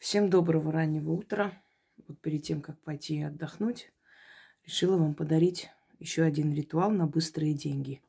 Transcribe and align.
Всем 0.00 0.30
доброго 0.30 0.72
раннего 0.72 1.12
утра. 1.12 1.52
Вот 2.08 2.18
перед 2.22 2.42
тем, 2.42 2.62
как 2.62 2.80
пойти 2.80 3.20
отдохнуть, 3.20 3.92
решила 4.64 4.96
вам 4.96 5.14
подарить 5.14 5.68
еще 5.98 6.22
один 6.22 6.54
ритуал 6.54 6.90
на 6.90 7.06
быстрые 7.06 7.52
деньги. 7.52 8.00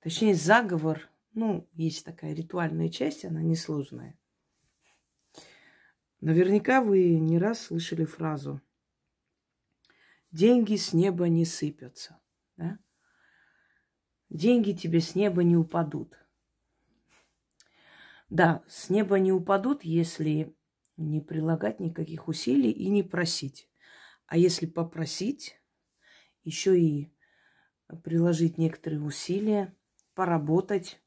Точнее, 0.00 0.34
заговор. 0.34 1.10
Ну, 1.34 1.68
есть 1.74 2.06
такая 2.06 2.32
ритуальная 2.32 2.88
часть, 2.88 3.26
она 3.26 3.42
несложная. 3.42 4.18
Наверняка 6.22 6.80
вы 6.80 7.18
не 7.18 7.38
раз 7.38 7.66
слышали 7.66 8.06
фразу 8.06 8.62
«Деньги 10.30 10.76
с 10.76 10.94
неба 10.94 11.28
не 11.28 11.44
сыпятся». 11.44 12.18
Да? 12.56 12.78
Деньги 14.30 14.72
тебе 14.72 15.00
с 15.00 15.14
неба 15.14 15.44
не 15.44 15.58
упадут. 15.58 16.16
Да, 18.30 18.64
с 18.66 18.88
неба 18.88 19.18
не 19.18 19.32
упадут, 19.32 19.84
если 19.84 20.56
не 21.00 21.20
прилагать 21.20 21.80
никаких 21.80 22.28
усилий 22.28 22.70
и 22.70 22.88
не 22.88 23.02
просить. 23.02 23.68
А 24.26 24.36
если 24.36 24.66
попросить, 24.66 25.60
еще 26.44 26.78
и 26.78 27.12
приложить 28.04 28.58
некоторые 28.58 29.02
усилия, 29.02 29.74
поработать, 30.14 31.00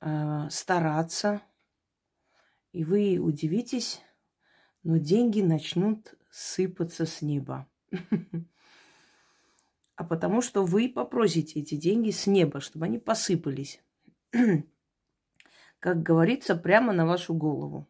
э, 0.00 0.48
стараться, 0.50 1.42
и 2.72 2.84
вы 2.84 3.18
удивитесь, 3.18 4.00
но 4.82 4.98
деньги 4.98 5.40
начнут 5.40 6.14
сыпаться 6.30 7.06
с 7.06 7.22
неба. 7.22 7.68
А 9.94 10.04
потому 10.04 10.42
что 10.42 10.64
вы 10.64 10.88
попросите 10.88 11.58
эти 11.58 11.74
деньги 11.74 12.12
с 12.12 12.28
неба, 12.28 12.60
чтобы 12.60 12.84
они 12.84 12.98
посыпались. 12.98 13.82
Как 15.80 16.04
говорится, 16.04 16.54
прямо 16.54 16.92
на 16.92 17.04
вашу 17.04 17.34
голову 17.34 17.88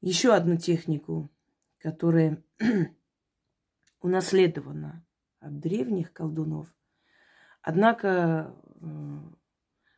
еще 0.00 0.34
одну 0.34 0.56
технику, 0.56 1.30
которая 1.78 2.42
унаследована 4.00 5.04
от 5.40 5.58
древних 5.58 6.12
колдунов. 6.12 6.72
Однако 7.62 8.54
э, 8.80 9.18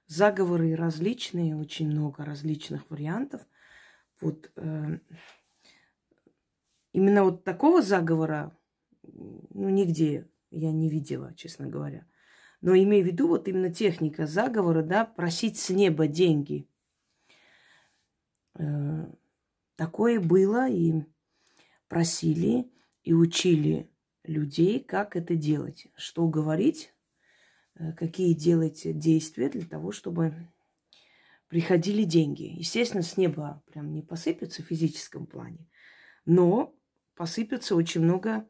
заговоры 0.07 0.75
различные, 0.75 1.57
очень 1.57 1.89
много 1.89 2.25
различных 2.25 2.89
вариантов. 2.91 3.47
Вот 4.21 4.51
э, 4.57 4.99
именно 6.93 7.25
вот 7.25 7.45
такого 7.45 7.83
заговора, 7.83 8.57
ну, 9.03 9.69
нигде 9.69 10.29
я 10.51 10.73
не 10.73 10.89
видела, 10.89 11.35
честно 11.35 11.67
говоря. 11.67 12.07
Но 12.61 12.75
имею 12.75 13.05
в 13.05 13.07
виду 13.07 13.29
вот 13.29 13.47
именно 13.47 13.73
техника 13.73 14.27
заговора, 14.27 14.83
да, 14.83 15.05
просить 15.05 15.59
с 15.59 15.71
неба 15.71 16.09
деньги. 16.09 16.67
Такое 19.79 20.19
было, 20.19 20.69
и 20.69 21.05
просили, 21.87 22.69
и 23.05 23.15
учили 23.15 23.89
людей, 24.25 24.81
как 24.81 25.15
это 25.15 25.37
делать, 25.37 25.87
что 25.95 26.27
говорить, 26.27 26.93
э, 27.77 27.93
какие 27.93 28.33
делать 28.33 28.83
действия 28.99 29.49
для 29.49 29.65
того, 29.65 29.93
чтобы 29.93 30.34
приходили 31.47 32.03
деньги. 32.03 32.43
Естественно, 32.43 33.05
с 33.05 33.17
неба 33.17 33.62
прям 33.67 33.93
не 33.93 34.03
посыпятся 34.03 34.65
в 34.65 34.67
физическом 34.67 35.27
плане, 35.27 35.69
но 36.27 36.75
посыпется 37.15 37.77
очень 37.77 38.01
много 38.01 38.49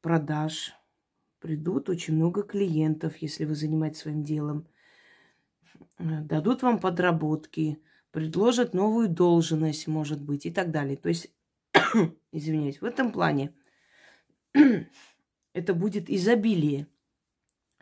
продаж, 0.00 0.72
придут 1.38 1.90
очень 1.90 2.14
много 2.14 2.44
клиентов, 2.44 3.14
если 3.18 3.44
вы 3.44 3.54
занимаетесь 3.54 4.00
своим 4.00 4.22
делом, 4.22 4.66
э, 5.98 6.22
дадут 6.22 6.62
вам 6.62 6.78
подработки– 6.78 7.78
предложат 8.10 8.74
новую 8.74 9.08
должность, 9.08 9.86
может 9.86 10.20
быть, 10.20 10.46
и 10.46 10.50
так 10.50 10.70
далее. 10.70 10.96
То 10.96 11.08
есть, 11.08 11.30
извиняюсь, 12.32 12.80
в 12.80 12.84
этом 12.84 13.12
плане 13.12 13.54
это 15.52 15.74
будет 15.74 16.10
изобилие 16.10 16.86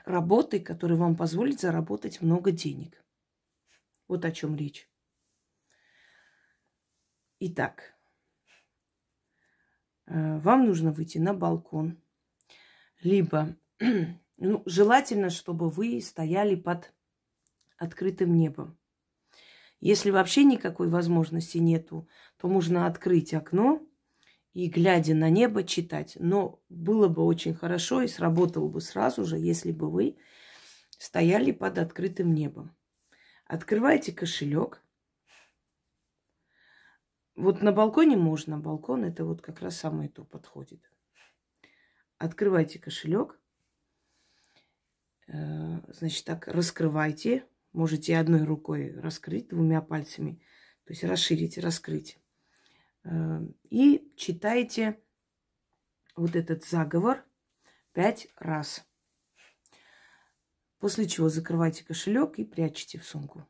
работы, 0.05 0.61
которая 0.61 0.99
вам 0.99 1.17
позволит 1.17 1.61
заработать 1.61 2.21
много 2.21 2.51
денег. 2.51 3.05
Вот 4.07 4.25
о 4.25 4.33
чем 4.33 4.57
речь. 4.57 4.89
Итак, 7.41 7.95
э, 10.07 10.39
вам 10.39 10.67
нужно 10.67 10.93
выйти 10.93 11.19
на 11.19 11.35
балкон, 11.35 12.03
либо, 13.01 13.57
ну, 14.39 14.63
желательно, 14.67 15.31
чтобы 15.31 15.71
вы 15.71 16.01
стояли 16.01 16.57
под 16.57 16.93
открытым 17.77 18.35
небом. 18.35 18.77
Если 19.81 20.11
вообще 20.11 20.45
никакой 20.45 20.89
возможности 20.89 21.59
нету, 21.59 22.09
то 22.37 22.49
можно 22.49 22.87
открыть 22.87 23.33
окно 23.33 23.81
и, 24.53 24.69
глядя 24.69 25.15
на 25.15 25.31
небо, 25.31 25.63
читать. 25.63 26.17
Но 26.19 26.61
было 26.69 27.09
бы 27.09 27.25
очень 27.25 27.55
хорошо 27.55 28.03
и 28.03 28.09
сработало 28.09 28.69
бы 28.69 28.81
сразу 28.81 29.25
же, 29.25 29.39
если 29.39 29.71
бы 29.71 29.91
вы 29.91 30.17
стояли 30.99 31.53
под 31.53 31.79
открытым 31.79 32.35
небом. 32.35 32.75
Открывайте 33.47 34.13
кошелек. 34.13 34.83
Вот 37.37 37.63
на 37.63 37.71
балконе 37.71 38.17
можно. 38.17 38.59
Балкон 38.59 39.05
это 39.05 39.25
вот 39.25 39.43
как 39.43 39.61
раз 39.61 39.77
самое 39.77 40.09
то 40.09 40.25
подходит. 40.25 40.91
Открывайте 42.19 42.81
кошелек. 42.81 43.39
Э, 45.29 45.81
значит, 45.93 46.25
так 46.25 46.49
раскрывайте 46.49 47.47
Можете 47.79 48.19
одной 48.19 48.43
рукой 48.43 48.93
раскрыть 48.99 49.51
двумя 49.51 49.81
пальцами, 49.81 50.43
то 50.85 50.93
есть 50.93 51.05
расширить, 51.05 51.59
раскрыть. 51.59 52.19
Э, 53.05 53.39
и 53.71 54.13
читайте 54.17 54.99
вот 56.17 56.35
этот 56.35 56.65
заговор 56.65 57.25
пять 57.93 58.27
раз. 58.35 58.85
После 60.81 61.07
чего 61.07 61.29
закрывайте 61.29 61.85
кошелек 61.85 62.41
и 62.41 62.45
прячете 62.45 62.99
в 62.99 63.05
сумку. 63.05 63.47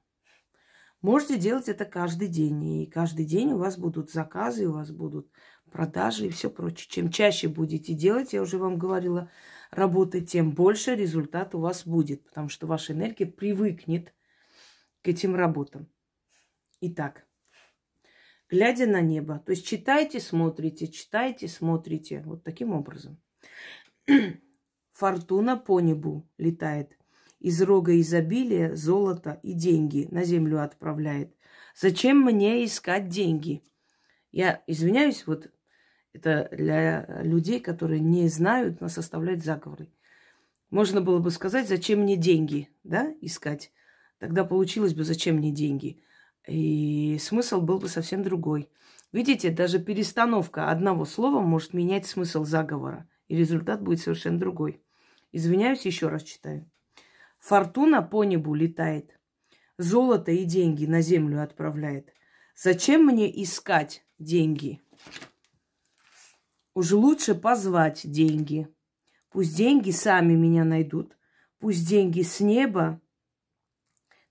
Можете 1.01 1.39
делать 1.39 1.71
это 1.71 1.87
каждый 1.87 2.29
день. 2.29 2.83
И 2.83 2.87
каждый 2.87 3.25
день 3.25 3.53
у 3.53 3.57
вас 3.57 3.79
будут 3.79 4.11
заказы, 4.11 4.69
у 4.69 4.75
вас 4.75 4.91
будут 4.91 5.31
продажи 5.73 6.27
и 6.27 6.31
все 6.31 6.51
прочее. 6.51 6.87
Чем 6.91 7.11
чаще 7.11 7.49
будете 7.49 7.95
делать, 7.95 8.35
я 8.35 8.43
уже 8.43 8.59
вам 8.59 8.77
говорила, 8.77 9.31
работать, 9.71 10.31
тем 10.31 10.53
больше 10.53 10.95
результат 10.95 11.55
у 11.55 11.61
вас 11.61 11.87
будет, 11.87 12.27
потому 12.27 12.51
что 12.51 12.67
ваша 12.67 12.93
энергия 12.93 13.25
привыкнет 13.25 14.13
к 15.03 15.09
этим 15.09 15.35
работам. 15.35 15.89
Итак, 16.81 17.27
глядя 18.49 18.87
на 18.87 19.01
небо, 19.01 19.43
то 19.45 19.51
есть 19.51 19.67
читайте, 19.67 20.21
смотрите, 20.21 20.89
читайте, 20.89 21.49
смотрите, 21.49 22.23
вот 22.25 22.45
таким 22.45 22.73
образом. 22.73 23.21
Фортуна 24.93 25.57
по 25.57 25.81
небу 25.81 26.29
летает, 26.39 26.97
из 27.41 27.63
рога 27.63 27.99
изобилия 28.01 28.75
золото 28.75 29.39
и 29.43 29.53
деньги 29.53 30.09
на 30.11 30.25
землю 30.25 30.63
отправляет. 30.63 31.35
Зачем 31.77 32.21
мне 32.21 32.65
искать 32.65 33.09
деньги? 33.09 33.63
Я 34.33 34.63
извиняюсь, 34.67 35.27
вот 35.27 35.51
это 36.13 36.49
для 36.51 37.23
людей, 37.23 37.61
которые 37.61 38.01
не 38.01 38.29
знают, 38.29 38.81
но 38.81 38.89
составляют 38.89 39.45
заговоры. 39.45 39.89
Можно 40.71 41.01
было 41.01 41.19
бы 41.19 41.31
сказать, 41.31 41.69
зачем 41.69 42.01
мне 42.01 42.17
деньги, 42.17 42.69
да, 42.83 43.15
искать. 43.21 43.73
Тогда 44.19 44.45
получилось 44.45 44.95
бы, 44.95 45.05
зачем 45.05 45.37
мне 45.37 45.51
деньги. 45.51 46.03
И 46.47 47.19
смысл 47.21 47.61
был 47.61 47.79
бы 47.79 47.89
совсем 47.89 48.23
другой. 48.23 48.69
Видите, 49.13 49.51
даже 49.51 49.79
перестановка 49.79 50.71
одного 50.71 51.05
слова 51.05 51.41
может 51.41 51.73
менять 51.73 52.07
смысл 52.07 52.45
заговора. 52.45 53.09
И 53.29 53.37
результат 53.37 53.83
будет 53.83 54.01
совершенно 54.01 54.39
другой. 54.39 54.83
Извиняюсь, 55.33 55.87
еще 55.87 56.09
раз 56.09 56.23
читаю. 56.23 56.71
Фортуна 57.39 58.03
по 58.03 58.25
небу 58.25 58.55
летает. 58.55 59.19
Золото 59.77 60.33
и 60.33 60.45
деньги 60.45 60.87
на 60.87 61.01
землю 61.01 61.43
отправляет. 61.43 62.13
Зачем 62.57 63.05
мне 63.05 63.31
искать 63.43 64.05
деньги? 64.19 64.81
Уж 66.75 66.93
лучше 66.93 67.35
позвать 67.35 68.03
деньги. 68.05 68.69
Пусть 69.31 69.57
деньги 69.57 69.91
сами 69.91 70.35
меня 70.35 70.65
найдут. 70.65 71.17
Пусть 71.61 71.89
деньги 71.89 72.23
с 72.23 72.41
неба 72.41 73.01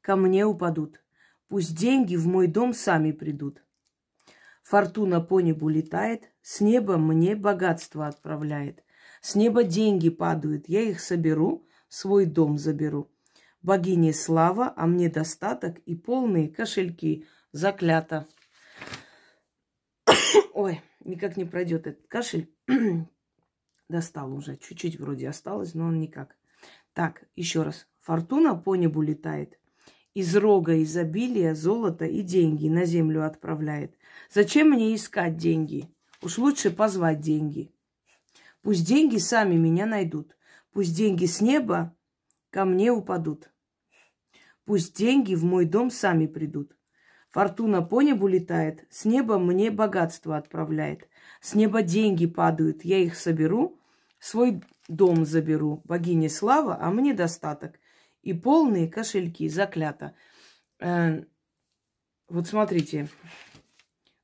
ко 0.07 0.15
мне 0.15 0.45
упадут. 0.45 1.03
Пусть 1.49 1.75
деньги 1.75 2.15
в 2.15 2.27
мой 2.27 2.47
дом 2.47 2.73
сами 2.73 3.11
придут. 3.11 3.61
Фортуна 4.63 5.19
по 5.19 5.41
небу 5.41 5.67
летает, 5.67 6.31
с 6.41 6.61
неба 6.61 6.97
мне 6.97 7.35
богатство 7.35 8.07
отправляет. 8.07 8.85
С 9.19 9.35
неба 9.35 9.65
деньги 9.65 10.09
падают, 10.09 10.69
я 10.69 10.81
их 10.81 11.01
соберу, 11.01 11.67
свой 11.89 12.25
дом 12.25 12.57
заберу. 12.57 13.11
Богине 13.61 14.13
слава, 14.13 14.73
а 14.77 14.87
мне 14.87 15.09
достаток 15.09 15.79
и 15.79 15.93
полные 15.93 16.47
кошельки. 16.47 17.25
Заклято. 17.51 18.27
Ой, 20.53 20.81
никак 21.03 21.35
не 21.35 21.43
пройдет 21.43 21.85
этот 21.85 22.07
кашель. 22.07 22.49
Достал 23.89 24.33
уже. 24.33 24.55
Чуть-чуть 24.55 25.01
вроде 25.01 25.27
осталось, 25.27 25.73
но 25.73 25.87
он 25.87 25.99
никак. 25.99 26.37
Так, 26.93 27.25
еще 27.35 27.63
раз. 27.63 27.87
Фортуна 27.99 28.55
по 28.55 28.77
небу 28.77 29.01
летает 29.01 29.59
из 30.17 30.35
рога 30.35 30.81
изобилия 30.81 31.53
золото 31.53 32.05
и 32.05 32.23
деньги 32.23 32.67
на 32.67 32.85
землю 32.85 33.23
отправляет. 33.23 33.93
Зачем 34.31 34.71
мне 34.71 34.95
искать 34.95 35.37
деньги? 35.37 35.93
Уж 36.23 36.39
лучше 36.39 36.71
позвать 36.71 37.19
деньги. 37.19 37.71
Пусть 38.63 38.83
деньги 38.87 39.17
сами 39.17 39.57
меня 39.57 39.85
найдут. 39.85 40.35
Пусть 40.73 40.95
деньги 40.95 41.27
с 41.27 41.39
неба 41.39 41.95
ко 42.49 42.65
мне 42.65 42.91
упадут. 42.91 43.51
Пусть 44.65 44.97
деньги 44.97 45.35
в 45.35 45.43
мой 45.43 45.65
дом 45.65 45.91
сами 45.91 46.25
придут. 46.25 46.75
Фортуна 47.29 47.83
по 47.83 48.01
небу 48.01 48.25
летает, 48.25 48.87
с 48.89 49.05
неба 49.05 49.37
мне 49.37 49.69
богатство 49.69 50.35
отправляет. 50.35 51.07
С 51.41 51.53
неба 51.53 51.83
деньги 51.83 52.25
падают, 52.25 52.83
я 52.83 52.97
их 52.97 53.15
соберу, 53.15 53.79
свой 54.17 54.63
дом 54.87 55.27
заберу. 55.27 55.83
Богине 55.85 56.27
слава, 56.27 56.75
а 56.81 56.89
мне 56.89 57.13
достаток. 57.13 57.79
И 58.21 58.33
полные 58.33 58.87
кошельки, 58.87 59.47
заклято. 59.47 60.13
Э, 60.79 61.23
вот 62.27 62.47
смотрите, 62.47 63.07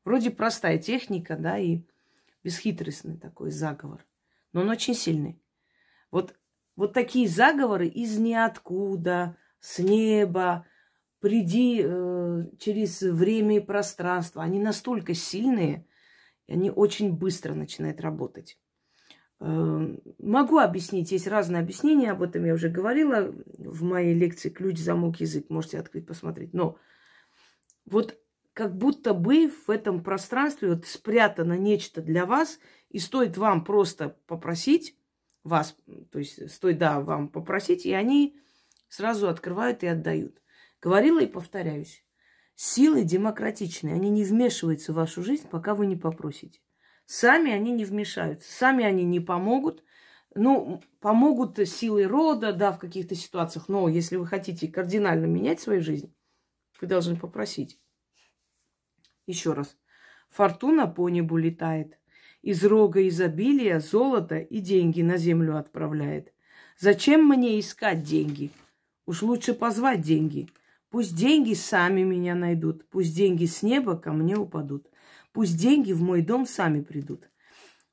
вроде 0.04 0.30
простая 0.30 0.78
техника, 0.78 1.38
да, 1.38 1.58
и 1.58 1.82
бесхитростный 2.44 3.18
такой 3.18 3.52
заговор. 3.52 4.06
Но 4.52 4.62
он 4.62 4.70
очень 4.70 4.94
сильный. 4.94 5.42
Вот, 6.12 6.36
вот 6.76 6.94
такие 6.94 7.28
заговоры 7.28 7.88
из 7.88 8.18
ниоткуда, 8.18 9.38
с 9.60 9.80
неба, 9.80 10.68
приди 11.20 11.82
э, 11.84 12.46
через 12.60 13.02
время 13.02 13.58
и 13.58 13.62
пространство. 13.62 14.44
Они 14.44 14.60
настолько 14.60 15.14
сильные, 15.14 15.88
и 16.48 16.54
они 16.54 16.70
очень 16.70 17.14
быстро 17.14 17.54
начинают 17.54 18.02
работать. 18.02 18.60
Э, 19.46 19.98
могу 20.20 20.58
объяснить, 20.58 21.12
есть 21.12 21.28
разные 21.28 21.62
объяснения, 21.62 22.12
об 22.12 22.22
этом 22.22 22.46
я 22.46 22.54
уже 22.54 22.70
говорила 22.70 23.34
в 23.58 23.84
моей 23.84 24.14
лекции 24.14 24.48
«Ключ, 24.50 24.78
замок, 24.78 25.20
язык». 25.20 25.50
Можете 25.50 25.80
открыть, 25.80 26.08
посмотреть. 26.08 26.54
Но 26.54 26.78
вот 27.86 28.18
как 28.54 28.78
будто 28.78 29.14
бы 29.14 29.50
в 29.50 29.70
этом 29.70 30.02
пространстве 30.02 30.70
вот 30.70 30.86
спрятано 30.86 31.58
нечто 31.58 32.02
для 32.02 32.26
вас, 32.26 32.58
и 32.90 33.00
стоит 33.00 33.36
вам 33.36 33.66
просто 33.66 34.16
попросить 34.28 34.96
вас, 35.44 35.76
то 36.12 36.20
есть 36.20 36.50
стоит, 36.50 36.78
да, 36.78 37.02
вам 37.02 37.28
попросить, 37.28 37.86
и 37.86 37.92
они 37.92 38.40
сразу 38.88 39.28
открывают 39.28 39.84
и 39.84 39.88
отдают. 39.88 40.42
Говорила 40.82 41.20
и 41.20 41.28
повторяюсь. 41.28 42.06
Силы 42.56 43.04
демократичные, 43.04 43.96
они 43.96 44.10
не 44.10 44.24
вмешиваются 44.24 44.94
в 44.94 44.96
вашу 44.96 45.22
жизнь, 45.22 45.50
пока 45.50 45.76
вы 45.76 45.86
не 45.86 45.98
попросите. 45.98 46.62
Сами 47.06 47.52
они 47.52 47.72
не 47.72 47.86
вмешаются, 47.86 48.52
сами 48.52 48.84
они 48.86 49.04
не 49.04 49.20
помогут. 49.20 49.84
Ну, 50.36 50.82
помогут 51.00 51.58
силой 51.68 52.08
рода, 52.08 52.54
да, 52.54 52.72
в 52.72 52.80
каких-то 52.80 53.14
ситуациях, 53.14 53.68
но 53.68 53.88
если 53.88 54.16
вы 54.16 54.26
хотите 54.26 54.68
кардинально 54.68 55.26
менять 55.26 55.60
свою 55.60 55.82
жизнь, 55.82 56.16
вы 56.82 56.88
должны 56.88 57.16
попросить. 57.16 57.80
Еще 59.28 59.54
раз. 59.54 59.78
Фортуна 60.30 60.88
по 60.88 61.10
небу 61.10 61.38
летает. 61.38 62.00
Из 62.42 62.64
рога 62.64 63.08
изобилия 63.08 63.80
золото 63.80 64.38
и 64.38 64.60
деньги 64.60 65.02
на 65.02 65.18
землю 65.18 65.58
отправляет. 65.58 66.34
Зачем 66.80 67.28
мне 67.28 67.60
искать 67.60 68.04
деньги? 68.04 68.52
Уж 69.06 69.22
лучше 69.22 69.54
позвать 69.54 70.02
деньги– 70.02 70.50
Пусть 70.94 71.16
деньги 71.16 71.56
сами 71.56 72.04
меня 72.04 72.36
найдут, 72.36 72.88
пусть 72.88 73.16
деньги 73.16 73.48
с 73.48 73.64
неба 73.64 73.98
ко 73.98 74.14
мне 74.14 74.36
упадут, 74.36 74.86
пусть 75.34 75.58
деньги 75.58 75.92
в 75.92 76.02
мой 76.02 76.22
дом 76.22 76.46
сами 76.46 76.82
придут. 76.82 77.30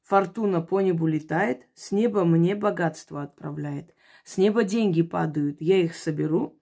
Фортуна 0.02 0.60
по 0.60 0.80
небу 0.80 1.06
летает, 1.06 1.66
с 1.74 1.92
неба 1.92 2.24
мне 2.24 2.54
богатство 2.54 3.22
отправляет. 3.22 3.94
С 4.24 4.36
неба 4.36 4.64
деньги 4.64 5.02
падают, 5.02 5.60
я 5.60 5.78
их 5.78 5.94
соберу, 5.94 6.58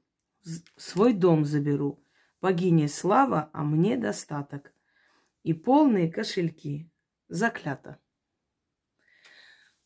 свой 0.76 1.12
дом 1.12 1.44
заберу. 1.44 2.02
Богине 2.40 2.88
слава, 2.88 3.50
а 3.52 3.64
мне 3.64 3.96
достаток. 3.96 4.72
И 5.42 5.52
полные 5.52 6.10
кошельки. 6.10 6.88
Заклято. 7.28 7.98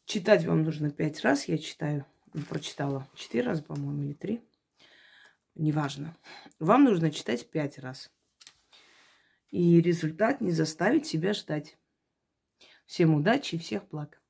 Читать 0.04 0.44
вам 0.44 0.62
нужно 0.62 0.90
пять 0.90 1.22
раз, 1.22 1.48
я 1.48 1.58
читаю. 1.58 2.04
Прочитала 2.48 3.08
четыре 3.14 3.46
раза, 3.46 3.62
по-моему, 3.62 4.02
или 4.02 4.12
три 4.12 4.42
неважно. 5.54 6.16
Вам 6.58 6.84
нужно 6.84 7.10
читать 7.10 7.48
пять 7.50 7.78
раз. 7.78 8.10
И 9.52 9.80
результат 9.80 10.40
не 10.40 10.50
заставит 10.50 11.06
себя 11.06 11.34
ждать. 11.34 11.78
Всем 12.86 13.14
удачи 13.14 13.54
и 13.54 13.58
всех 13.58 13.86
благ. 13.88 14.21